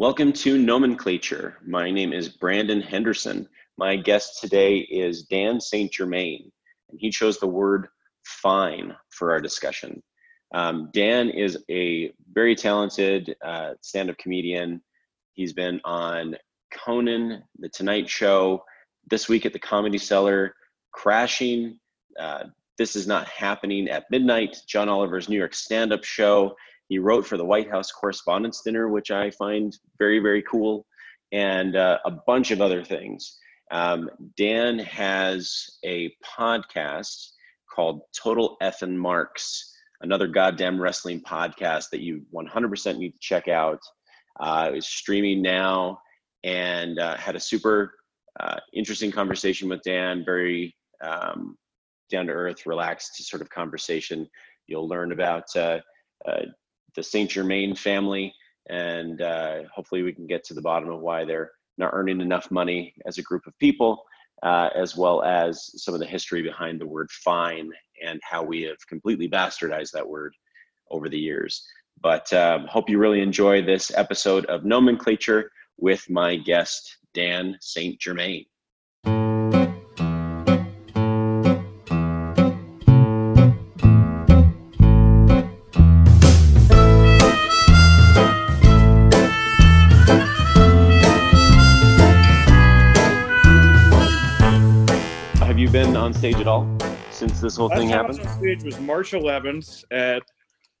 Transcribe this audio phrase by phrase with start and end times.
[0.00, 1.58] Welcome to Nomenclature.
[1.62, 3.46] My name is Brandon Henderson.
[3.76, 5.92] My guest today is Dan St.
[5.92, 6.50] Germain,
[6.88, 7.88] and he chose the word
[8.24, 10.02] fine for our discussion.
[10.54, 14.80] Um, Dan is a very talented uh, stand up comedian.
[15.34, 16.34] He's been on
[16.72, 18.64] Conan, The Tonight Show,
[19.10, 20.54] this week at the Comedy Cellar,
[20.92, 21.78] Crashing.
[22.18, 22.44] Uh,
[22.78, 24.56] this is not happening at midnight.
[24.66, 26.56] John Oliver's New York stand up show.
[26.90, 30.84] He wrote for the White House Correspondents' Dinner, which I find very, very cool,
[31.30, 33.38] and uh, a bunch of other things.
[33.70, 37.28] Um, Dan has a podcast
[37.72, 43.78] called Total Effin Marks, another goddamn wrestling podcast that you 100% need to check out.
[44.40, 46.00] Uh, it's streaming now
[46.42, 47.94] and uh, had a super
[48.40, 51.56] uh, interesting conversation with Dan, very um,
[52.10, 54.28] down to earth, relaxed sort of conversation.
[54.66, 55.78] You'll learn about uh,
[56.26, 56.42] uh,
[56.94, 58.34] the Saint Germain family,
[58.68, 62.50] and uh, hopefully we can get to the bottom of why they're not earning enough
[62.50, 64.04] money as a group of people,
[64.42, 67.70] uh, as well as some of the history behind the word fine
[68.06, 70.34] and how we have completely bastardized that word
[70.90, 71.66] over the years.
[72.02, 77.98] But um, hope you really enjoy this episode of Nomenclature with my guest, Dan St.
[78.00, 78.46] Germain.
[96.20, 96.68] Stage at all
[97.10, 98.20] since this whole Last thing time happened?
[98.20, 100.22] I was on stage was March 11th at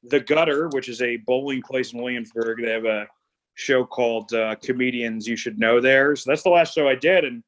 [0.02, 2.58] the Gutter, which is a bowling place in Williamsburg.
[2.62, 3.06] They have a
[3.54, 6.14] show called uh, Comedians You Should Know There.
[6.14, 7.42] So that's the last show I did, and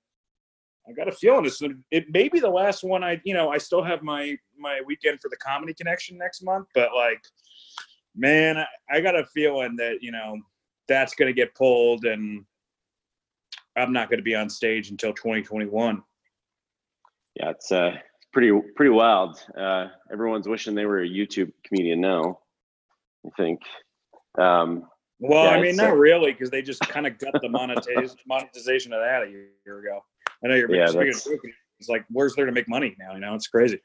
[0.88, 3.04] I got a feeling it's it may be the last one.
[3.04, 6.68] I you know I still have my my weekend for the Comedy Connection next month,
[6.74, 7.22] but like,
[8.16, 10.38] man, I, I got a feeling that you know
[10.88, 12.42] that's going to get pulled, and
[13.76, 16.02] I'm not going to be on stage until 2021
[17.34, 17.92] yeah, it's uh,
[18.32, 19.38] pretty pretty wild.
[19.56, 22.38] Uh, everyone's wishing they were a YouTube comedian now.
[23.26, 23.60] I think.
[24.38, 24.88] Um,
[25.20, 28.16] well, yeah, I mean, not uh, really, because they just kind of got the monetiz-
[28.26, 30.04] monetization of that a year ago.
[30.44, 31.40] I know you're yeah, speaking of
[31.78, 33.14] it's like, where's there to make money now?
[33.14, 33.80] You know, it's crazy.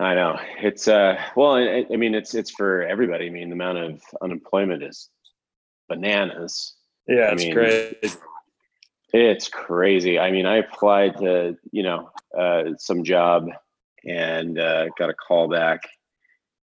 [0.00, 3.26] I know it's uh well I, I, mean it's it's for everybody.
[3.26, 5.10] I mean the amount of unemployment is
[5.88, 6.76] bananas.
[7.06, 7.96] Yeah, I it's mean, crazy.
[9.12, 10.18] It's crazy.
[10.18, 13.48] I mean, I applied to, you know, uh, some job
[14.04, 15.80] and uh, got a call back,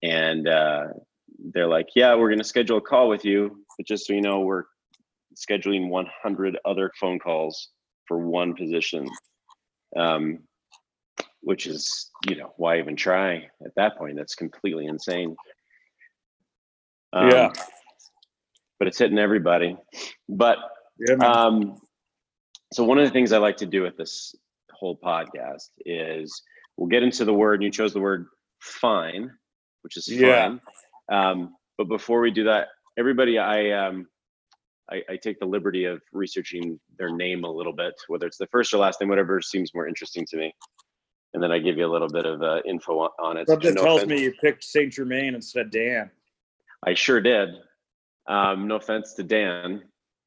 [0.02, 0.84] and uh,
[1.52, 4.22] they're like, "Yeah, we're going to schedule a call with you, but just so you
[4.22, 4.64] know, we're
[5.34, 7.70] scheduling 100 other phone calls
[8.06, 9.08] for one position."
[9.96, 10.40] Um,
[11.46, 14.16] which is, you know, why even try at that point?
[14.16, 15.36] That's completely insane.
[17.12, 17.52] Um, yeah.
[18.80, 19.76] But it's hitting everybody.
[20.28, 20.58] But
[20.98, 21.80] yeah, um,
[22.72, 24.34] so one of the things I like to do with this
[24.72, 26.42] whole podcast is
[26.76, 27.54] we'll get into the word.
[27.54, 28.26] And you chose the word
[28.60, 29.30] fine,
[29.82, 30.20] which is fine.
[30.20, 30.56] Yeah.
[31.10, 32.68] Um, but before we do that,
[32.98, 34.06] everybody, I, um,
[34.90, 38.46] I, I take the liberty of researching their name a little bit, whether it's the
[38.48, 40.54] first or last name, whatever seems more interesting to me.
[41.34, 43.48] And then I give you a little bit of uh, info on it.
[43.48, 44.18] Something no tells offense.
[44.18, 46.10] me you picked Saint Germain instead of Dan.
[46.86, 47.50] I sure did.
[48.28, 49.82] Um, no offense to Dan,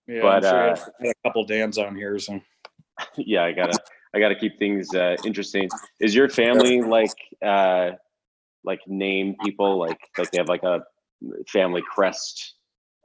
[0.09, 0.77] yeah, but sure uh,
[1.09, 2.39] a couple Dan's on here, so
[3.17, 3.77] yeah, I gotta
[4.13, 5.69] I gotta keep things uh, interesting.
[5.99, 7.15] Is your family like
[7.45, 7.91] uh,
[8.63, 10.81] like name people like like they have like a
[11.47, 12.55] family crest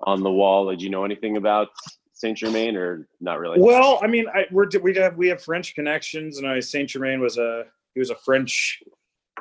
[0.05, 0.71] on the wall?
[0.71, 1.69] Did you know anything about
[2.15, 3.61] Saint Germain or not really?
[3.61, 7.21] Well, I mean, I we're we have we have French connections, and I Saint Germain
[7.21, 8.83] was a he was a French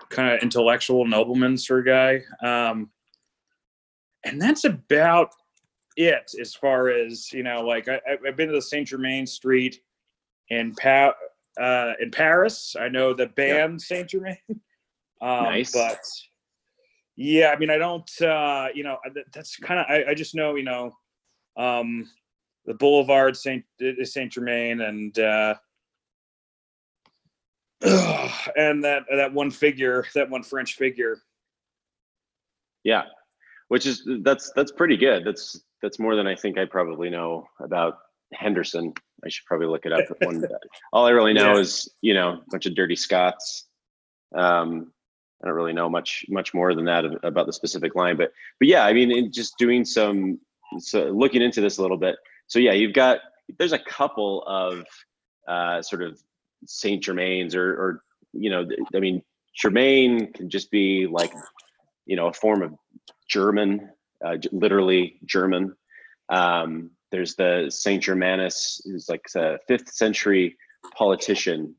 [0.09, 2.21] kind of intellectual nobleman sort of guy.
[2.43, 2.89] Um,
[4.25, 5.29] and that's about
[5.95, 9.81] it as far as you know like I, have been to the saint germain street
[10.49, 11.13] in pa-
[11.59, 12.75] uh, in paris.
[12.79, 14.37] I know the band saint germain.
[15.21, 15.71] Um, nice.
[15.71, 15.99] but
[17.15, 18.97] yeah i mean i don't uh, you know
[19.31, 20.91] that's kind of I, I, just know you know
[21.55, 22.09] um,
[22.65, 23.63] the boulevard saint
[24.03, 25.55] saint germain and uh,
[28.57, 31.21] and that that one figure that one french figure.
[32.83, 33.03] Yeah
[33.73, 35.25] which is that's that's pretty good.
[35.25, 37.99] That's that's more than I think I probably know about
[38.33, 38.93] Henderson.
[39.23, 40.05] I should probably look it up.
[40.21, 40.43] one,
[40.93, 41.59] all I really know yeah.
[41.59, 43.65] is you know a bunch of dirty Scots.
[44.33, 44.91] Um,
[45.43, 48.67] I don't really know much much more than that about the specific line, but but
[48.69, 50.39] yeah, I mean, just doing some
[50.79, 52.15] so looking into this a little bit.
[52.47, 53.19] So yeah, you've got
[53.59, 54.85] there's a couple of
[55.47, 56.17] uh, sort of
[56.65, 58.65] Saint Germains or or you know
[58.95, 59.21] I mean
[59.53, 61.33] Germain can just be like
[62.05, 62.73] you know a form of
[63.27, 63.89] German
[64.25, 65.75] uh, literally German.
[66.29, 70.57] Um, there's the Saint Germanus, who's like a fifth century
[70.95, 71.75] politician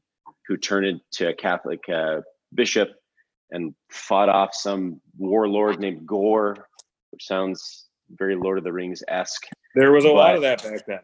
[0.46, 2.20] who turned into a Catholic uh,
[2.55, 2.91] bishop
[3.50, 6.69] and fought off some warlord named Gore,
[7.11, 9.46] which sounds very Lord of the Rings esque.
[9.75, 11.00] There was a but lot of that back then.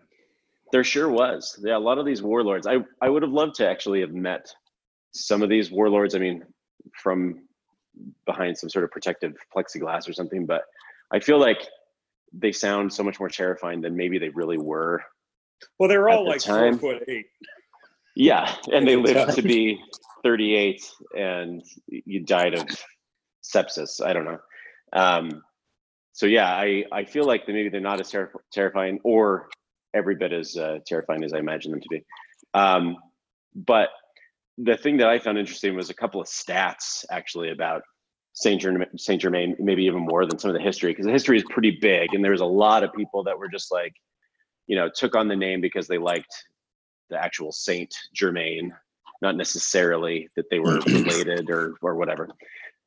[0.72, 1.58] There sure was.
[1.62, 2.66] Yeah, a lot of these warlords.
[2.66, 4.52] I I would have loved to actually have met
[5.12, 6.14] some of these warlords.
[6.14, 6.44] I mean,
[6.94, 7.48] from
[8.26, 10.62] behind some sort of protective plexiglass or something, but
[11.12, 11.59] I feel like
[12.33, 15.03] they sound so much more terrifying than maybe they really were.
[15.79, 16.79] Well, they're all the like time.
[16.79, 17.27] four foot eight.
[18.17, 19.81] Yeah, and they lived to be
[20.23, 20.83] 38,
[21.17, 22.67] and you died of
[23.43, 24.05] sepsis.
[24.05, 24.39] I don't know.
[24.93, 25.43] Um,
[26.12, 29.49] so yeah, I I feel like maybe they're not as ter- terrifying or
[29.95, 32.05] every bit as uh, terrifying as I imagine them to be.
[32.55, 32.97] Um,
[33.55, 33.89] but
[34.59, 37.83] the thing that I found interesting was a couple of stats actually about
[38.40, 41.37] Saint Germain, Saint Germain, maybe even more than some of the history, because the history
[41.37, 43.92] is pretty big, and there's a lot of people that were just like,
[44.66, 46.32] you know, took on the name because they liked
[47.10, 48.72] the actual Saint Germain,
[49.20, 52.28] not necessarily that they were related or or whatever.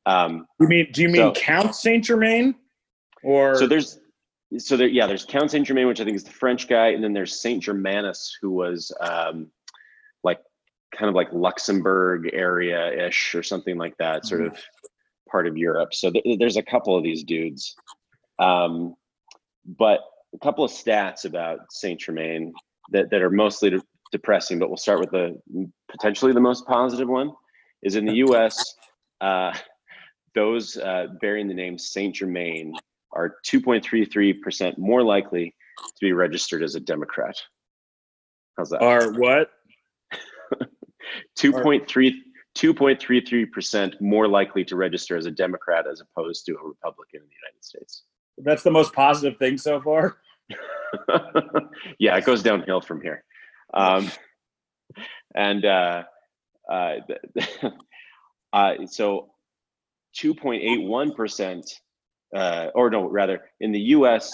[0.06, 0.88] Um, you mean?
[0.92, 2.56] Do you mean so, Count Saint Germain?
[3.22, 4.00] Or so there's
[4.58, 7.04] so there yeah there's Count Saint Germain, which I think is the French guy, and
[7.04, 9.52] then there's Saint Germanus, who was um,
[10.24, 10.40] like
[10.92, 14.50] kind of like Luxembourg area ish or something like that, sort mm-hmm.
[14.50, 14.60] of
[15.34, 15.92] part of Europe.
[15.92, 17.74] So th- there's a couple of these dudes.
[18.38, 18.94] Um,
[19.66, 19.98] but
[20.32, 22.52] a couple of stats about Saint Germain
[22.92, 23.82] that, that are mostly de-
[24.12, 25.36] depressing, but we'll start with the
[25.90, 27.32] potentially the most positive one
[27.82, 28.76] is in the US,
[29.20, 29.52] uh,
[30.36, 32.72] those uh, bearing the name Saint Germain
[33.12, 37.34] are 2.33% more likely to be registered as a Democrat.
[38.56, 38.82] How's that?
[38.82, 39.50] Are what?
[41.40, 42.12] 2.3
[42.56, 47.34] 2.33% more likely to register as a Democrat as opposed to a Republican in the
[47.34, 48.04] United States.
[48.38, 50.18] That's the most positive thing so far.
[51.98, 53.24] yeah, it goes downhill from here.
[53.72, 54.10] Um,
[55.34, 56.04] and uh,
[56.70, 56.94] uh,
[58.52, 59.30] uh, so
[60.16, 61.74] 2.81%,
[62.36, 64.32] uh, or no, rather, in the US,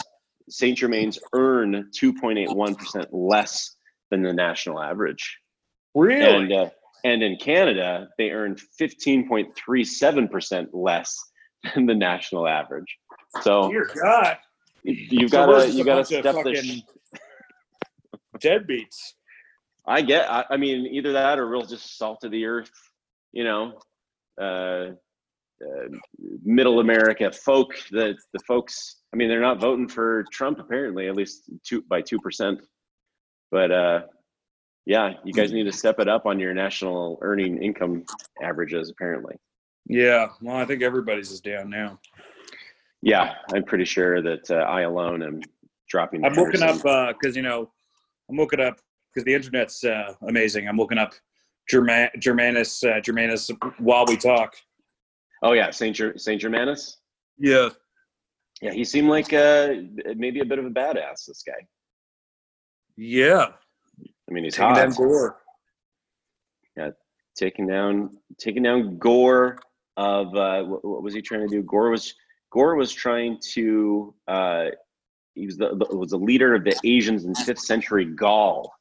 [0.48, 0.76] St.
[0.76, 3.76] Germain's earn 2.81% less
[4.10, 5.38] than the national average.
[5.94, 6.44] Really?
[6.44, 6.70] And, uh,
[7.04, 11.18] and in Canada, they earn 15.37% less
[11.74, 12.98] than the national average.
[13.42, 14.38] So, dear God,
[14.82, 16.82] you've got to you got to step the sh-
[18.38, 18.96] deadbeats.
[19.86, 20.30] I get.
[20.30, 22.70] I, I, mean, either that or real just salt of the earth.
[23.32, 23.78] You know,
[24.40, 24.90] uh,
[25.64, 25.88] uh,
[26.44, 27.74] middle America folk.
[27.90, 28.96] The the folks.
[29.12, 32.60] I mean, they're not voting for Trump apparently, at least two by two percent.
[33.50, 34.00] But uh,
[34.86, 38.04] yeah, you guys need to step it up on your national earning income
[38.42, 39.36] averages, apparently.
[39.86, 41.98] Yeah, well, I think everybody's is down now.
[43.02, 45.40] Yeah, I'm pretty sure that uh, I alone am
[45.88, 46.24] dropping.
[46.24, 47.70] I'm looking up because uh, you know,
[48.28, 48.78] I'm looking up
[49.12, 50.68] because the internet's uh, amazing.
[50.68, 51.12] I'm looking up
[51.68, 54.54] German, Germanus uh, Germanus while we talk.
[55.42, 56.96] Oh yeah, Saint Ger- Saint Germanus.
[57.38, 57.70] Yeah,
[58.60, 59.74] yeah, he seemed like uh,
[60.16, 61.26] maybe a bit of a badass.
[61.26, 61.66] This guy.
[62.96, 63.52] Yeah,
[64.30, 64.76] I mean, he's taking hot.
[64.76, 65.36] down Gore.
[66.76, 66.90] Yeah,
[67.36, 69.58] taking down taking down Gore
[69.96, 71.62] of uh, what, what, was he trying to do?
[71.62, 72.14] Gore was
[72.52, 74.66] Gore was trying to uh,
[75.34, 78.72] he was the, the was the leader of the Asians in fifth century Gaul.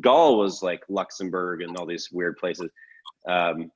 [0.00, 2.70] Gaul was like Luxembourg and all these weird places.
[3.28, 3.70] Um,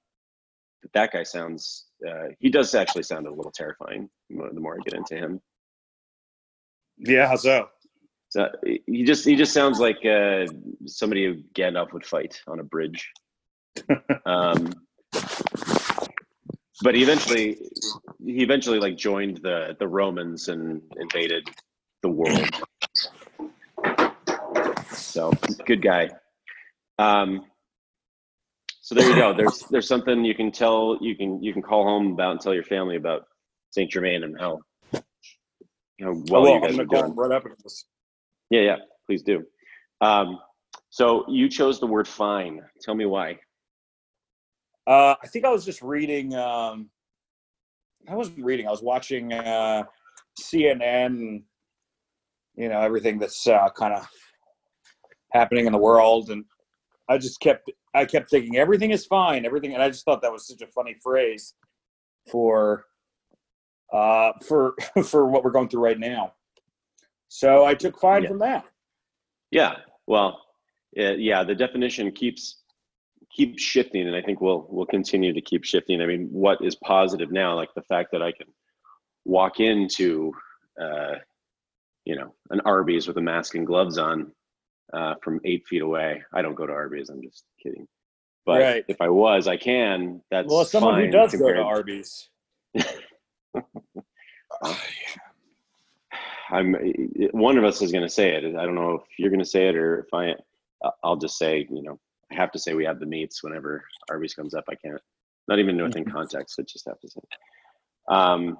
[0.80, 4.82] but that guy sounds uh, he does actually sound a little terrifying the more I
[4.84, 5.40] get into him.
[6.98, 7.68] Yeah, how so?
[8.30, 8.48] So
[8.86, 10.46] he just he just sounds like uh,
[10.86, 13.10] somebody who Gandalf would fight on a bridge.
[14.26, 14.72] um,
[16.82, 17.58] but he eventually
[18.24, 21.48] he eventually like joined the the Romans and invaded
[22.02, 22.48] the world.
[24.92, 25.32] So
[25.64, 26.10] good guy.
[26.98, 27.46] Um,
[28.82, 29.32] so there you go.
[29.32, 32.54] There's there's something you can tell you can you can call home about and tell
[32.54, 33.26] your family about
[33.70, 34.60] Saint Germain and how
[34.92, 37.14] how well, well you guys are doing.
[37.14, 37.44] Right up
[38.50, 38.76] yeah, yeah,
[39.06, 39.44] please do.
[40.00, 40.38] Um,
[40.90, 42.60] so you chose the word fine.
[42.82, 43.38] Tell me why.
[44.86, 46.34] Uh, I think I was just reading.
[46.34, 46.88] Um,
[48.08, 48.66] I wasn't reading.
[48.66, 49.84] I was watching uh,
[50.40, 51.42] CNN.
[52.56, 54.08] You know everything that's uh, kind of
[55.32, 56.44] happening in the world, and
[57.08, 57.70] I just kept.
[57.94, 60.66] I kept thinking everything is fine, everything, and I just thought that was such a
[60.68, 61.54] funny phrase
[62.30, 62.84] for
[63.92, 64.74] uh, for
[65.04, 66.32] for what we're going through right now.
[67.28, 68.28] So I took fine yeah.
[68.28, 68.64] from that.
[69.50, 69.76] Yeah.
[70.06, 70.40] Well,
[70.94, 72.62] yeah, the definition keeps
[73.34, 76.00] keeps shifting, and I think we'll we'll continue to keep shifting.
[76.00, 78.46] I mean, what is positive now, like the fact that I can
[79.26, 80.32] walk into,
[80.80, 81.16] uh,
[82.06, 84.32] you know, an Arby's with a mask and gloves on
[84.94, 86.22] uh, from eight feet away.
[86.32, 87.10] I don't go to Arby's.
[87.10, 87.86] I'm just kidding.
[88.46, 88.84] But Right.
[88.88, 90.22] if I was, I can.
[90.30, 92.30] That's Well, as someone who fine does go to compared- Arby's.
[96.50, 96.74] I'm
[97.32, 98.44] one of us is going to say it.
[98.56, 100.34] I don't know if you're going to say it or if I.
[101.02, 101.98] I'll just say, you know,
[102.30, 104.64] I have to say we have the meats whenever Arby's comes up.
[104.70, 105.00] I can't,
[105.48, 106.56] not even within context.
[106.58, 107.20] I just have to say.
[108.08, 108.58] Um,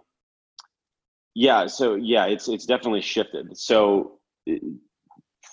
[1.34, 1.66] yeah.
[1.66, 3.56] So yeah, it's it's definitely shifted.
[3.56, 4.18] So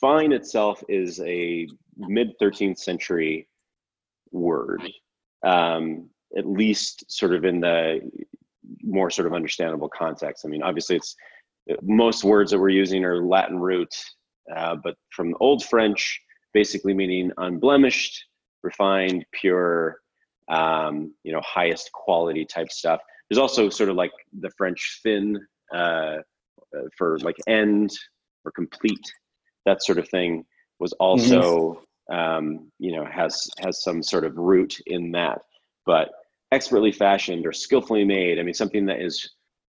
[0.01, 3.47] fine itself is a mid 13th century
[4.31, 4.81] word,
[5.43, 7.99] um, at least sort of in the
[8.81, 10.45] more sort of understandable context.
[10.45, 11.15] I mean, obviously, it's
[11.81, 13.93] most words that we're using are Latin root,
[14.55, 16.19] uh, but from Old French,
[16.53, 18.25] basically meaning unblemished,
[18.63, 19.99] refined, pure,
[20.49, 22.99] um, you know, highest quality type stuff.
[23.29, 25.39] There's also sort of like the French fin
[25.73, 26.17] uh,
[26.75, 27.91] uh, for like end
[28.43, 29.01] or complete,
[29.65, 30.45] that sort of thing
[30.79, 31.81] was also,
[32.11, 35.41] um, you know, has has some sort of root in that.
[35.85, 36.11] But
[36.51, 39.31] expertly fashioned or skillfully made, I mean, something that is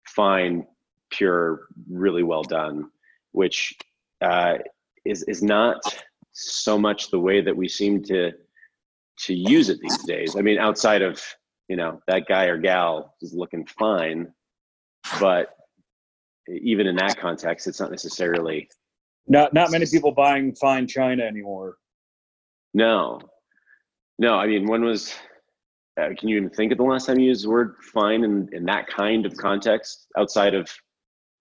[0.06, 0.66] fine,
[1.10, 2.90] pure, really well done,
[3.32, 3.76] which
[4.20, 4.58] uh,
[5.04, 5.80] is is not
[6.32, 8.32] so much the way that we seem to
[9.26, 10.36] to use it these days.
[10.36, 11.22] I mean, outside of
[11.68, 14.32] you know that guy or gal is looking fine,
[15.18, 15.56] but
[16.48, 18.68] even in that context, it's not necessarily
[19.28, 21.76] Not not many people buying fine china anymore.
[22.74, 23.20] no,
[24.18, 24.34] no.
[24.34, 25.14] I mean, when was?
[26.00, 28.48] Uh, can you even think of the last time you used the word "fine" in,
[28.52, 30.70] in that kind of context outside of,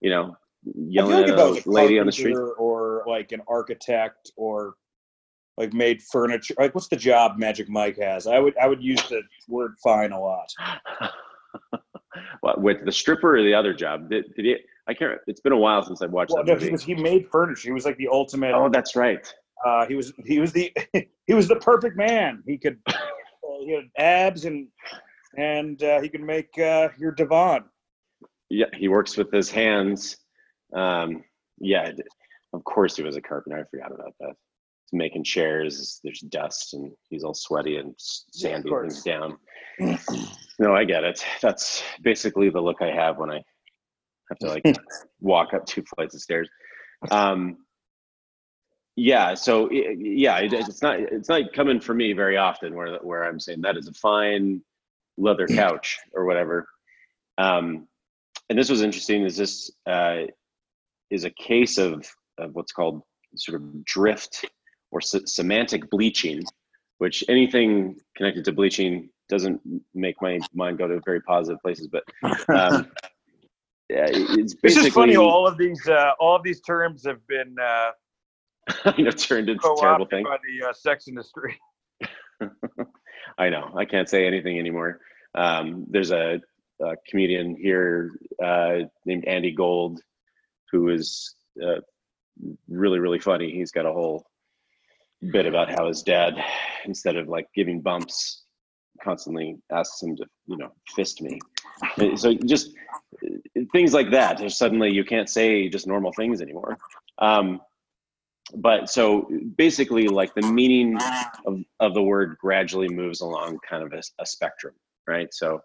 [0.00, 2.36] you know, yelling feel at like if a lady on the street?
[2.36, 4.74] Or like an architect or
[5.56, 6.54] like made furniture.
[6.58, 8.26] Like what's the job Magic Mike has?
[8.26, 10.48] I would I would use the word fine a lot.
[12.40, 14.10] what with the stripper or the other job?
[14.10, 14.56] Did, did he?
[14.88, 15.20] I can't.
[15.26, 16.82] It's been a while since I've watched Well, that no, movie.
[16.84, 17.68] he he made furniture.
[17.68, 18.54] He was like the ultimate.
[18.54, 19.32] oh, that's right.
[19.64, 20.72] Uh, he was he was the
[21.26, 22.42] he was the perfect man.
[22.46, 22.94] He could uh,
[23.60, 24.68] he had abs and
[25.36, 27.64] and uh, he could make uh, your divan.
[28.50, 30.16] Yeah, he works with his hands.
[30.74, 31.24] Um,
[31.58, 31.92] yeah,
[32.52, 33.58] of course he was a carpenter.
[33.58, 34.34] I forgot about that.
[34.90, 36.00] He's making chairs.
[36.02, 39.38] There's dust, and he's all sweaty and s- Yeah, things down.
[40.58, 41.24] no, I get it.
[41.40, 43.42] That's basically the look I have when I
[44.30, 44.64] have to like
[45.20, 46.48] walk up two flights of stairs.
[47.10, 47.58] Um,
[48.96, 53.24] yeah, so yeah, it, it's not it's not coming for me very often where where
[53.24, 54.60] I'm saying that is a fine
[55.16, 56.68] leather couch or whatever.
[57.38, 57.86] Um,
[58.50, 59.24] and this was interesting.
[59.24, 60.22] Is this uh,
[61.10, 63.02] is a case of, of what's called
[63.36, 64.44] sort of drift
[64.90, 66.42] or se- semantic bleaching,
[66.98, 69.60] which anything connected to bleaching doesn't
[69.94, 71.86] make my mind go to very positive places.
[71.86, 72.02] But
[72.54, 72.90] um,
[73.88, 75.16] yeah, it's It's basically just funny.
[75.16, 77.90] All of these uh, all of these terms have been uh,
[78.98, 81.56] you know turned into terrible co-opted by the uh, sex industry.
[83.38, 83.72] I know.
[83.76, 85.00] I can't say anything anymore.
[85.36, 86.40] Um, there's a,
[86.80, 88.10] a comedian here
[88.42, 90.00] uh, named Andy Gold
[90.70, 91.80] who is uh,
[92.68, 93.50] really, really funny.
[93.50, 94.24] He's got a whole
[95.32, 96.34] bit about how his dad,
[96.84, 98.44] instead of like giving bumps,
[99.02, 101.38] constantly asks him to, you know, fist me.
[102.16, 102.74] So just
[103.24, 104.38] uh, things like that.
[104.38, 106.78] There's suddenly you can't say just normal things anymore.
[107.18, 107.60] Um,
[108.56, 110.98] but so basically, like the meaning
[111.46, 114.74] of, of the word gradually moves along kind of a, a spectrum,
[115.06, 115.32] right?
[115.32, 115.62] So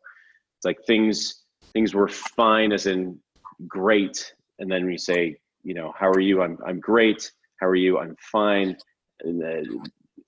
[0.65, 1.43] it's like things
[1.73, 3.19] things were fine as in
[3.67, 6.41] great, and then we say, you know, how are you?
[6.41, 7.31] I'm I'm great.
[7.59, 7.99] How are you?
[7.99, 8.75] I'm fine.
[9.21, 9.87] And uh,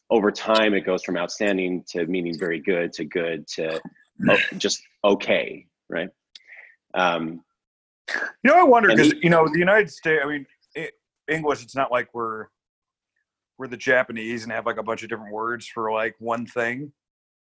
[0.10, 3.82] over time, it goes from outstanding to meaning very good to good to
[4.30, 6.10] oh, just okay, right?
[6.94, 7.44] Um,
[8.44, 10.22] You know, I wonder because you know the United States.
[10.24, 10.46] I mean,
[10.78, 10.90] i
[11.28, 11.64] English.
[11.64, 12.46] It's not like we're
[13.58, 16.94] we're the Japanese and have like a bunch of different words for like one thing.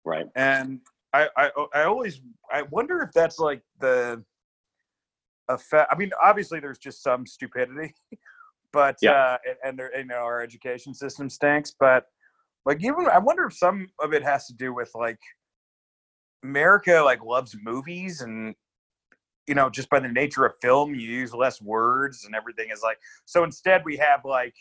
[0.05, 0.27] right.
[0.35, 0.81] And
[1.15, 4.23] I I, I always I wonder if that's like the
[5.49, 5.89] effect.
[5.91, 7.93] I mean, obviously there's just some stupidity,
[8.73, 9.11] but Yeah.
[9.11, 11.73] uh, and, and there, you know our education system stinks.
[11.79, 12.05] But
[12.65, 15.19] like even I wonder if some of it has to do with like
[16.43, 18.55] America like loves movies and
[19.47, 22.81] you know just by the nature of film you use less words and everything is
[22.83, 24.55] like so instead we have like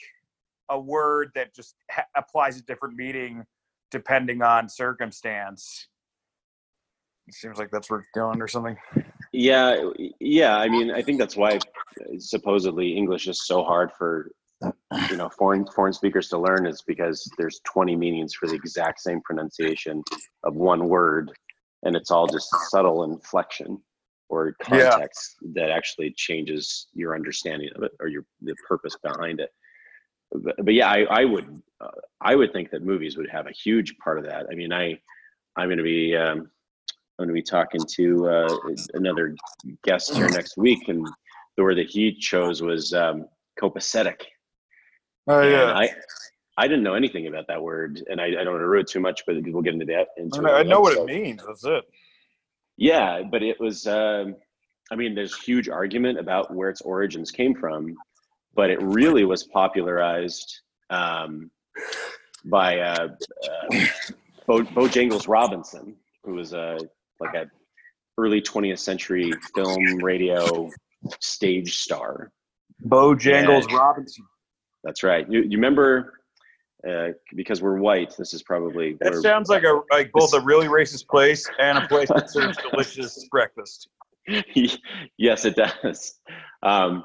[0.71, 3.45] a word that just ha- applies a different meaning
[3.91, 5.89] depending on circumstance
[7.27, 8.77] it seems like that's where it's going or something
[9.33, 9.91] Yeah,
[10.21, 10.57] yeah.
[10.57, 11.61] I mean, I think that's why
[12.19, 14.31] supposedly English is so hard for
[15.11, 19.01] you know foreign foreign speakers to learn is because there's 20 meanings for the exact
[19.01, 20.05] same pronunciation
[20.45, 21.33] of one word,
[21.83, 23.83] and it's all just subtle inflection
[24.29, 24.91] or Yeah.
[24.93, 29.51] context that actually changes your understanding of it or your the purpose behind it.
[30.33, 31.89] But, but yeah, I, I would uh,
[32.21, 34.47] I would think that movies would have a huge part of that.
[34.51, 35.01] I mean, I
[35.57, 36.51] I'm going to be um,
[37.19, 38.59] I'm going to be talking to uh,
[38.95, 39.37] another
[39.85, 41.07] guest here next week, and
[41.57, 43.27] the word that he chose was um,
[43.61, 44.23] copacetic.
[45.29, 45.41] Oh
[45.71, 45.91] And I
[46.57, 49.01] I didn't know anything about that word, and I, I don't want to ruin too
[49.01, 50.09] much, but we'll get into that.
[50.17, 51.43] Into I know, I know what it means.
[51.47, 51.85] That's it.
[52.77, 53.87] Yeah, but it was.
[53.87, 54.37] Um,
[54.91, 57.97] I mean, there's huge argument about where its origins came from,
[58.55, 61.51] but it really was popularized um,
[62.45, 63.79] by uh, uh,
[64.47, 66.79] Bo, Bojangles Robinson, who was a
[67.21, 67.47] like a
[68.19, 70.71] early 20th century film, radio,
[71.21, 72.31] stage star.
[72.87, 73.77] Bojangles Yeah.
[73.77, 74.25] Robinson.
[74.83, 75.29] That's right.
[75.31, 76.15] You, you remember?
[76.87, 78.99] Uh, because we're white, this is probably.
[79.01, 82.59] That sounds like a like both a really racist place and a place that serves
[82.71, 83.89] delicious breakfast.
[85.17, 86.21] yes, it does.
[86.63, 87.05] Um,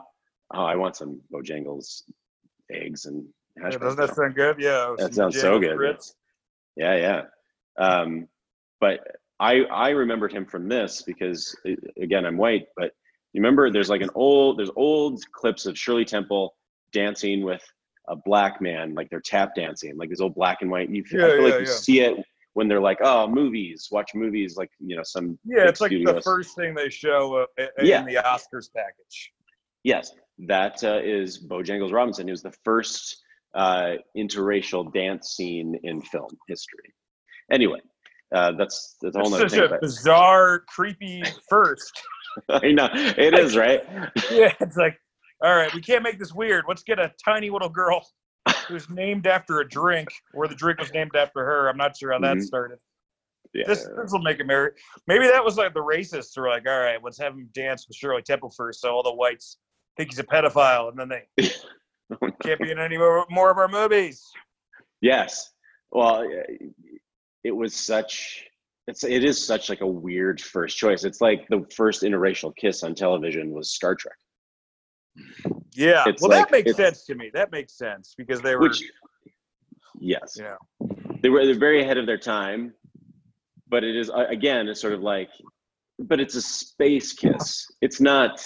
[0.53, 2.03] oh, I want some Bojangles
[2.71, 3.25] eggs and
[3.57, 4.13] hash Yeah, browns doesn't that now.
[4.25, 4.55] sound good?
[4.59, 4.95] Yeah.
[4.97, 5.77] That some sounds so good.
[5.77, 6.13] Grits.
[6.75, 7.21] Yeah, yeah.
[7.77, 8.27] Um,
[8.81, 8.99] but
[9.39, 11.55] I I remembered him from this because
[12.01, 12.91] again I'm white, but
[13.33, 16.55] you remember there's like an old there's old clips of Shirley Temple
[16.91, 17.63] dancing with
[18.07, 20.89] a black man, like they're tap dancing, like this old black and white.
[20.89, 21.71] You feel, I Yeah, feel like you yeah.
[21.71, 22.17] see it
[22.53, 25.37] when they're like, oh, movies, watch movies, like you know some.
[25.45, 28.03] Yeah, it's like the first thing they show uh, in Yeah.
[28.03, 29.31] the Oscars package.
[29.83, 32.27] Yes, that uh, is Bojangles Robinson.
[32.27, 36.93] It was the first uh, interracial dance scene in film history.
[37.51, 37.79] Anyway,
[38.33, 39.61] uh, that's that's a whole such thing.
[39.63, 41.91] a But bizarre, creepy first.
[42.49, 43.83] I know it is right.
[44.31, 44.97] yeah, it's like,
[45.43, 46.65] all right, we can't make this weird.
[46.67, 48.05] Let's get a tiny little girl
[48.67, 51.67] who's named after a drink, or the drink was named after her.
[51.69, 52.43] I'm not sure how that Mhm.
[52.43, 52.77] started.
[53.53, 53.63] Yeah.
[53.65, 54.71] This this will make it marry.
[55.07, 57.97] Maybe that was like the racists were like, all right, let's have him dance with
[57.97, 59.57] Shirley Temple first, so all the whites
[59.97, 61.27] think he's a pedophile, and then they
[62.43, 64.23] can't be in any more, more of our movies.
[65.01, 65.51] yes.
[65.91, 66.23] Well,
[67.43, 68.45] it was such.
[68.87, 71.03] It's it is such like a weird first choice.
[71.03, 74.15] It's like the first interracial kiss on television was Star Trek,
[75.73, 77.29] Yeah, It's well, like- that makes sense to me.
[77.33, 78.83] That makes sense because they were, which
[79.99, 80.55] yes, yeah,
[81.21, 82.73] they were they're very ahead of their time
[83.69, 85.29] but it is again it's sort of like
[85.99, 88.41] but it's a space kiss it's not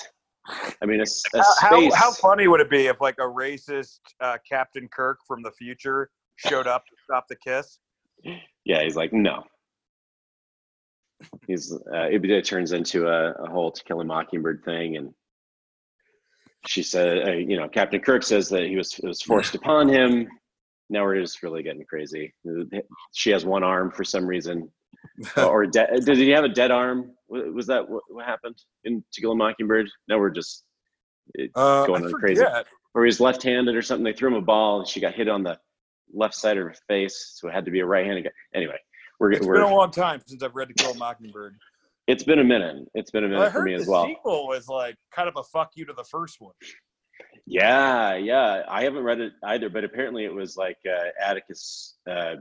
[0.81, 4.37] i mean a, a How, how funny would it be if like a racist uh,
[4.47, 7.79] Captain Kirk from the future showed up to stop the kiss?
[8.65, 9.43] Yeah he's like no
[11.47, 15.13] he's uh, it, it turns into a, a whole to kill a mockingbird thing and
[16.65, 19.87] she said uh, you know captain kirk says that he was it was forced upon
[19.87, 20.27] him
[20.89, 22.33] now we're just really getting crazy
[23.13, 24.69] she has one arm for some reason
[25.37, 27.11] or de- did he have a dead arm?
[27.27, 29.89] Was that what, what happened in To Kill a Mockingbird?
[30.07, 30.63] Now we're just
[31.35, 32.43] it, Uh, going on crazy.
[32.95, 34.03] Or he's left-handed or something.
[34.03, 35.57] They threw him a ball and she got hit on the
[36.13, 38.31] left side of her face, so it had to be a right-handed guy.
[38.55, 38.77] Anyway,
[39.19, 41.57] we're It's we're been a long time since I've read To Kill a Mockingbird.
[42.07, 42.87] it's been a minute.
[42.93, 44.05] It's been a Well, minute for me as well.
[44.05, 46.53] sequel was like kind of a fuck you to the first one.
[47.45, 48.63] Yeah, yeah.
[48.69, 51.97] I haven't read it either, but apparently it was like uh, Atticus.
[52.09, 52.35] Uh,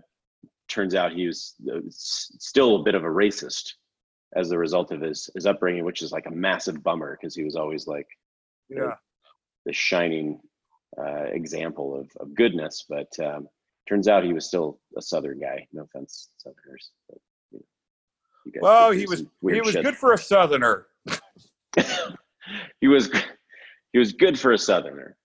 [0.68, 3.72] turns out he was uh, still a bit of a racist
[4.34, 7.42] as a result of his his upbringing, which is like a massive bummer because he
[7.44, 8.06] was always like
[8.70, 8.94] Yeah.
[9.66, 10.40] the shining
[10.98, 12.84] uh, example of, of goodness.
[12.88, 13.48] But um,
[13.88, 15.66] turns out he was still a Southern guy.
[15.72, 16.90] No offense, Southerners.
[17.08, 17.18] But,
[17.50, 17.64] you know,
[18.46, 19.84] you Well, he was he was shit.
[19.84, 20.86] good for a Southerner.
[22.80, 23.10] he was
[23.92, 25.16] he was good for a Southerner.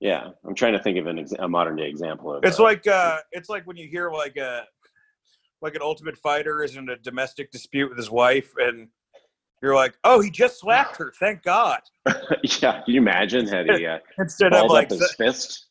[0.00, 2.44] Yeah, I'm trying to think of an ex- a modern day example of.
[2.44, 4.64] It's uh, like uh, it's like when you hear like a
[5.60, 8.88] like an Ultimate Fighter is in a domestic dispute with his wife, and
[9.62, 11.12] you're like, oh, he just slapped her.
[11.18, 11.80] Thank God.
[12.62, 12.82] yeah.
[12.82, 15.66] Can you imagine had he uh, Instead of like, up his fist?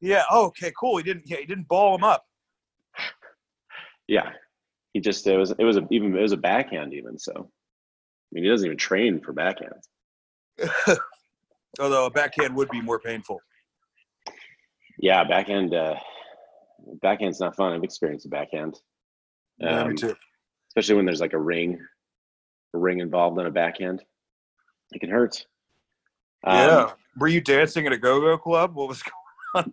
[0.00, 0.96] Yeah, oh, okay, cool.
[0.96, 1.24] He didn't.
[1.26, 2.26] Yeah, he didn't ball him up.
[4.08, 4.30] Yeah,
[4.92, 7.32] he just it was it was a, even it was a backhand even so.
[7.32, 9.86] I mean, he doesn't even train for backhands.
[11.80, 13.40] Although a backhand would be more painful.
[14.98, 15.74] Yeah, backhand.
[15.74, 15.96] Uh,
[17.02, 17.72] backhand's not fun.
[17.72, 18.78] I've experienced a backhand,
[19.58, 20.16] yeah, me Um, too.
[20.70, 21.80] especially when there's like a ring,
[22.74, 24.02] a ring involved in a backhand.
[24.92, 25.46] It can hurt.
[26.44, 26.92] Um, yeah.
[27.18, 28.74] Were you dancing at a go-go club?
[28.74, 29.02] What was?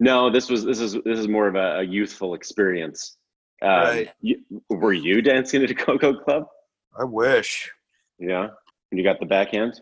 [0.00, 3.16] No, this was this is this is more of a, a youthful experience.
[3.62, 4.10] Um, Right.
[4.20, 6.46] you, were you dancing at a Coco club?
[6.98, 7.70] I wish.
[8.18, 8.48] Yeah,
[8.90, 9.80] and you got the backhand.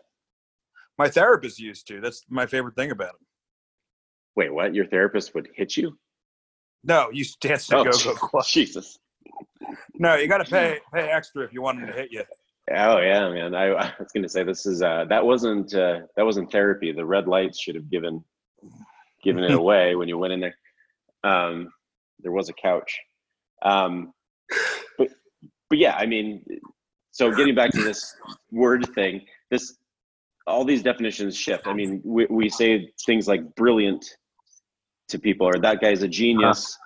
[0.98, 2.02] My therapist used to.
[2.02, 3.26] That's my favorite thing about him.
[4.36, 4.74] Wait, what?
[4.74, 5.98] Your therapist would hit you?
[6.84, 8.44] No, you dance at Oh, a go-go club.
[8.46, 8.98] Jesus.
[9.98, 12.24] No, you got to pay pay extra if you want him to hit you.
[12.70, 13.54] Oh yeah, man.
[13.54, 16.92] I, I was going to say this is uh, that wasn't uh, that wasn't therapy.
[16.92, 18.24] The red lights should have given
[19.22, 20.54] given it away when you went in there.
[21.22, 21.70] Um,
[22.20, 22.98] there was a couch,
[23.62, 24.12] um,
[24.98, 25.08] but
[25.68, 26.44] but yeah, I mean,
[27.10, 28.14] so getting back to this
[28.50, 29.76] word thing, this
[30.46, 31.66] all these definitions shift.
[31.66, 34.04] I mean, we we say things like brilliant
[35.08, 36.76] to people, or that guy's a genius.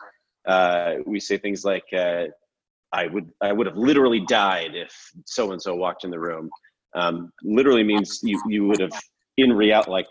[0.47, 2.25] Uh, we say things like uh,
[2.95, 4.93] I would I would have literally died if
[5.27, 6.51] so and so walked in the room.
[6.95, 8.95] Um, literally means you you would have
[9.37, 10.07] in reality like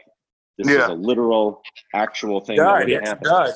[0.58, 0.84] this Yeah.
[0.84, 1.62] is a literal
[1.96, 3.26] actual thing that Died, would have happened.
[3.26, 3.54] died.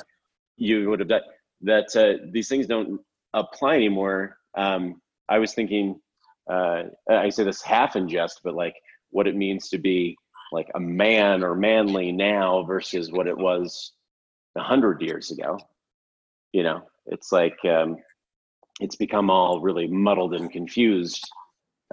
[0.57, 1.21] You would have died.
[1.61, 2.99] That uh, these things don't
[3.33, 4.37] apply anymore.
[4.55, 5.99] Um, I was thinking
[6.49, 8.75] uh, I say this half in jest, but like
[9.09, 10.15] what it means to be
[10.53, 13.91] like a man or manly now versus what it was
[14.55, 15.59] a hundred years ago.
[16.53, 17.97] You know, it's like um,
[18.79, 21.29] it's become all really muddled and confused.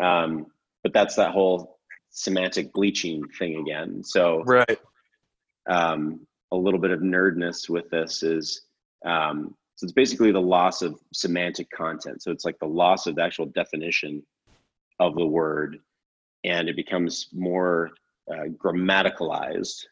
[0.00, 0.46] Um,
[0.82, 1.78] but that's that whole
[2.10, 4.02] semantic bleaching thing again.
[4.04, 4.78] So Right.
[5.68, 8.62] um, a little bit of nerdness with this is
[9.04, 12.22] um, so it's basically the loss of semantic content.
[12.22, 14.22] So it's like the loss of the actual definition
[15.00, 15.80] of the word,
[16.44, 17.90] and it becomes more
[18.32, 19.84] uh, grammaticalized.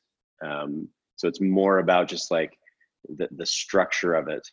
[0.45, 2.57] Um, so it's more about just like
[3.09, 4.49] the, the structure of it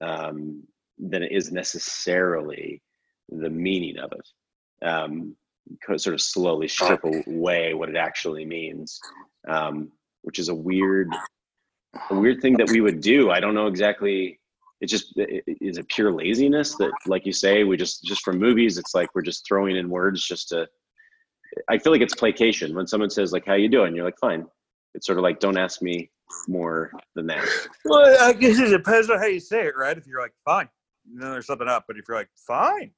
[0.00, 0.64] um,
[0.98, 2.82] than it is necessarily
[3.28, 4.86] the meaning of it.
[4.86, 5.36] Um,
[5.96, 9.00] sort of slowly strip away what it actually means,
[9.48, 9.90] um,
[10.22, 11.08] which is a weird,
[12.10, 13.30] a weird thing that we would do.
[13.30, 14.38] I don't know exactly.
[14.80, 18.76] It's just is it pure laziness that, like you say, we just just from movies.
[18.76, 20.68] It's like we're just throwing in words just to.
[21.70, 24.44] I feel like it's placation when someone says like, "How you doing?" You're like, "Fine."
[24.94, 26.10] It's sort of like, "Don't ask me
[26.48, 27.48] more than that."
[27.84, 29.96] Well, I guess it depends on how you say it, right?
[29.96, 30.68] If you're like, fine,
[31.06, 31.84] then there's something up.
[31.86, 32.92] But if you're like, fine,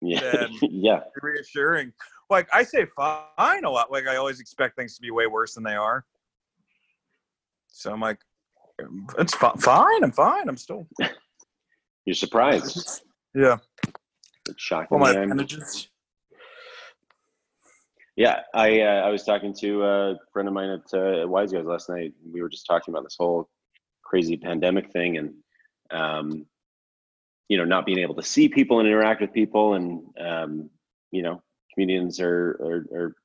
[0.00, 1.92] Yeah, yeah, reassuring.
[2.28, 3.90] Like I say fine a lot.
[3.90, 6.04] Like I always expect things to be way worse than they are.
[7.68, 8.18] So I'm like,
[9.18, 10.04] it's fi- fine.
[10.04, 10.48] I'm fine.
[10.48, 10.86] I'm still
[12.04, 13.02] you're surprised.
[13.34, 13.58] yeah.
[14.48, 14.88] It's shocking.
[14.92, 15.88] All my appendages.
[18.16, 21.64] Yeah, I uh, I was talking to a friend of mine at uh, Wise Guys
[21.64, 22.12] last night.
[22.30, 23.48] We were just talking about this whole
[24.02, 25.34] crazy pandemic thing, and
[25.90, 26.46] um,
[27.50, 30.70] you know, not being able to see people and interact with people, and um,
[31.10, 31.42] you know,
[31.74, 33.16] comedians are, are are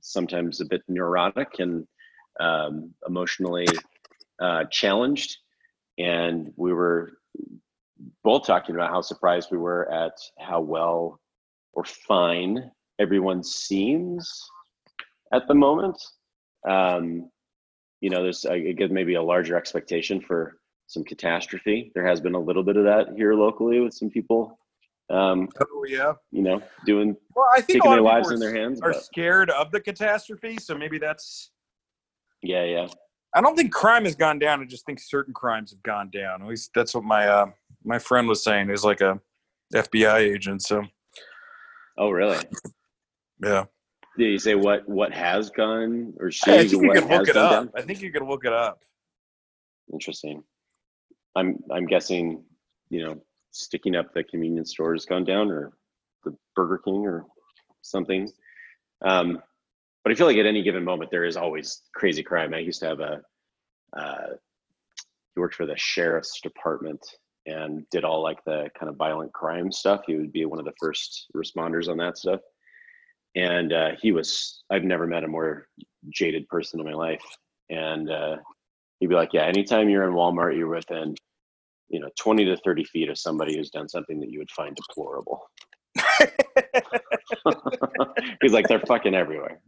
[0.00, 1.86] sometimes a bit neurotic and
[2.40, 3.66] um, emotionally
[4.40, 5.36] uh, challenged,
[5.98, 7.18] and we were
[8.22, 11.20] both talking about how surprised we were at how well
[11.74, 14.48] or fine everyone seems
[15.30, 16.02] at the moment.
[16.66, 17.30] Um,
[18.00, 18.46] you know, there's
[18.78, 21.90] guess maybe a larger expectation for some catastrophe.
[21.94, 24.58] There has been a little bit of that here locally with some people,
[25.10, 26.12] um, Oh yeah.
[26.30, 28.80] you know, doing Well, I think taking their lives in their hands.
[28.80, 30.56] are But scared of the catastrophe.
[30.60, 31.50] So maybe that's.
[32.42, 32.86] yeah, yeah,
[33.34, 34.60] I don't think crime has gone down.
[34.60, 36.42] I just think certain crimes have gone down.
[36.42, 37.46] At least that's what my uh,
[37.84, 38.68] my friend was saying.
[38.68, 39.20] He's like a
[39.74, 40.62] FBI agent.
[40.62, 40.82] So
[41.98, 42.42] oh really?
[43.42, 43.64] yeah.
[44.16, 46.52] Did you say what what has gone or she?
[46.52, 47.52] I think you what could look has it gone up.
[47.52, 47.70] down?
[47.76, 48.82] I think you could look it up.
[49.92, 50.44] Interesting.
[51.36, 52.44] I'm I'm guessing,
[52.90, 53.20] you know,
[53.50, 55.72] sticking up the convenience store has gone down, or
[56.24, 57.26] the Burger King, or
[57.82, 58.30] something.
[59.02, 59.40] Um,
[60.02, 62.54] but I feel like at any given moment there is always crazy crime.
[62.54, 63.20] I used to have a.
[63.96, 64.26] Uh,
[65.34, 67.04] he worked for the sheriff's department
[67.46, 70.02] and did all like the kind of violent crime stuff.
[70.06, 72.40] He would be one of the first responders on that stuff.
[73.34, 75.66] And uh, he was, I've never met a more
[76.10, 77.24] jaded person in my life.
[77.68, 78.36] And uh,
[79.04, 81.14] he'd be like, yeah, anytime you're in Walmart, you're within,
[81.90, 84.74] you know, 20 to 30 feet of somebody who's done something that you would find
[84.74, 85.42] deplorable.
[88.40, 89.60] He's like, they're fucking everywhere.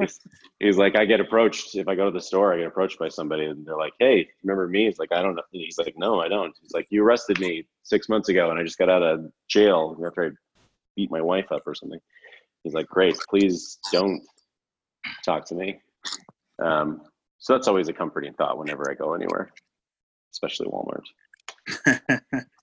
[0.00, 0.18] he's,
[0.58, 2.52] he's like, I get approached if I go to the store.
[2.52, 5.36] I get approached by somebody, and they're like, "Hey, remember me?" He's like, "I don't
[5.36, 8.58] know." He's like, "No, I don't." He's like, "You arrested me six months ago, and
[8.58, 10.30] I just got out of jail after I
[10.96, 12.00] beat my wife up or something."
[12.64, 14.20] He's like, "Great, please don't
[15.24, 15.78] talk to me."
[16.62, 17.02] Um,
[17.38, 19.52] so that's always a comforting thought whenever I go anywhere,
[20.32, 21.04] especially Walmart.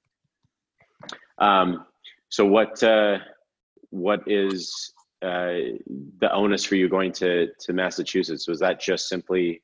[1.37, 1.85] Um,
[2.29, 3.19] so what uh,
[3.89, 5.77] what is uh,
[6.19, 8.47] the onus for you going to to Massachusetts?
[8.47, 9.61] Was that just simply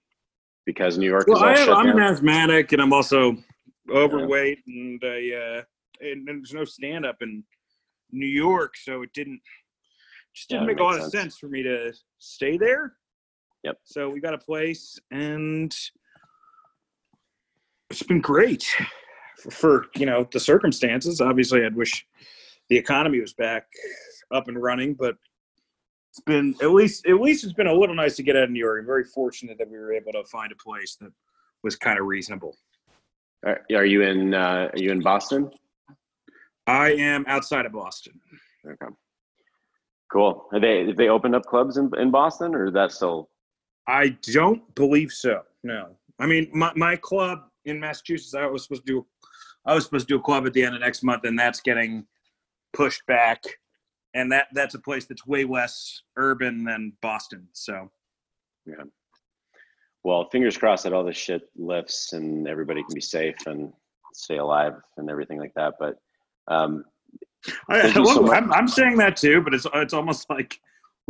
[0.66, 3.38] because New York is Well, I am, an asthmatic, and I'm also
[3.90, 5.62] overweight, and I uh,
[6.02, 7.44] and there's no stand up in
[8.12, 9.42] New York, so it didn't
[10.34, 11.24] just didn't that make a lot makes of sense.
[11.24, 12.94] sense for me to stay there.
[13.64, 13.78] Yep.
[13.84, 15.76] So we got a place, and
[17.90, 18.68] it's been great
[19.38, 21.22] for, for you know the circumstances.
[21.22, 22.06] Obviously, I'd wish
[22.70, 23.68] the economy was back
[24.34, 24.94] up and running.
[24.94, 25.16] But
[26.12, 28.52] it's been at least at least it's been a little nice to get out of
[28.52, 28.80] New York.
[28.80, 31.12] I'm very fortunate that we were able to find a place that
[31.64, 32.58] was kind of reasonable.
[33.46, 34.34] Are, are you in?
[34.34, 35.50] Uh, are you in Boston?
[36.68, 38.20] I am outside of Boston.
[38.66, 38.94] Okay.
[40.12, 40.48] Cool.
[40.52, 43.31] Have they have they opened up clubs in, in Boston, or is that still?
[43.92, 45.42] I don't believe so.
[45.64, 48.34] No, I mean my, my club in Massachusetts.
[48.34, 49.06] I was supposed to do.
[49.66, 51.62] I was supposed to do a club at the end of next month, and that's
[51.62, 52.06] getting
[52.74, 53.44] pushed back.
[54.14, 57.48] And that that's a place that's way less urban than Boston.
[57.54, 57.92] So
[58.66, 58.84] Yeah.
[60.04, 63.72] Well, fingers crossed that all this shit lifts and everybody can be safe and
[64.14, 65.76] stay alive and everything like that.
[65.80, 65.98] But
[66.48, 66.86] um,
[67.70, 70.60] I, I, so I'm saying that too, but it's it's almost like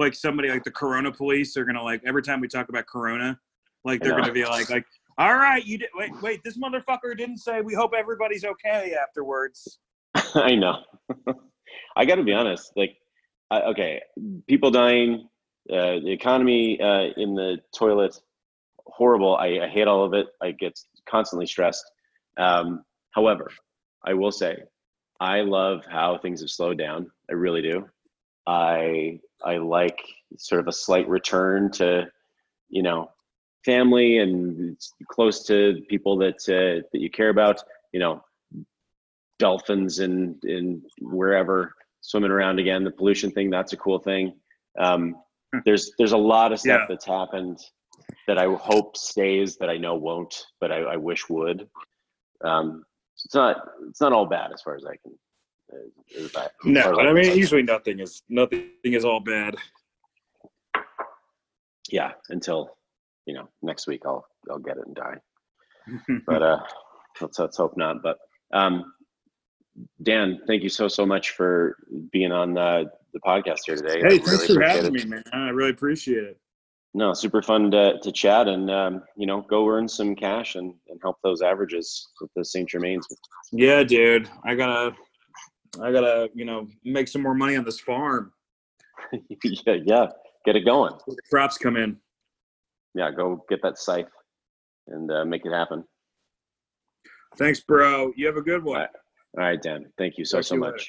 [0.01, 3.39] like somebody like the Corona police are gonna like every time we talk about Corona,
[3.85, 4.85] like they're gonna be like like
[5.17, 9.79] all right, you did wait wait this motherfucker didn't say we hope everybody's okay afterwards.
[10.35, 10.79] I know.
[11.95, 12.71] I got to be honest.
[12.75, 12.97] Like,
[13.51, 14.01] okay,
[14.47, 15.27] people dying,
[15.71, 18.19] uh, the economy uh, in the toilet,
[18.85, 19.35] horrible.
[19.35, 20.27] I, I hate all of it.
[20.41, 21.83] I get constantly stressed.
[22.37, 23.49] Um, however,
[24.05, 24.57] I will say,
[25.19, 27.11] I love how things have slowed down.
[27.29, 27.87] I really do.
[28.47, 30.01] I I like
[30.37, 32.09] sort of a slight return to,
[32.69, 33.11] you know,
[33.65, 34.77] family and
[35.07, 37.61] close to people that uh, that you care about.
[37.91, 38.23] You know,
[39.39, 42.83] dolphins and and wherever swimming around again.
[42.83, 44.33] The pollution thing, that's a cool thing.
[44.79, 45.15] Um,
[45.65, 46.85] there's there's a lot of stuff Yeah.
[46.87, 47.59] that's happened
[48.27, 51.67] that I hope stays that I know won't, but I, I wish would.
[52.43, 52.83] Um,
[53.25, 55.17] it's not it's not all bad as far as I can.
[55.73, 59.55] I, No, but I mean usually nothing is nothing is all bad.
[61.89, 62.69] yeah, until
[63.25, 65.17] you know next week I'll I'll get it and die.
[66.27, 66.59] but uh
[67.21, 68.17] let's let's hope not but
[68.53, 68.93] um
[70.03, 71.75] dan thank you so so much for
[72.11, 74.93] being on uh, the podcast here today I hey, thanks really for having it.
[74.93, 75.23] me, man.
[75.33, 76.37] I really appreciate it.
[76.93, 80.73] no super fun to, to chat and um you know go earn some cash and,
[80.89, 83.07] and help those averages with the st germain's
[83.51, 84.29] Yeah, dude.
[84.45, 84.95] I gotta
[85.79, 88.33] I gotta, you know, make some more money on this farm.
[89.43, 90.05] yeah yeah
[90.45, 90.93] get it going
[91.29, 91.97] crops come in.
[92.93, 94.05] yeah go get that scythe
[94.87, 95.83] and uh, make it happen
[97.37, 98.11] Thanks, bro.
[98.17, 98.75] You have a good one.
[98.75, 98.89] All right.
[99.37, 100.83] all right dan thank you so Talk so much later.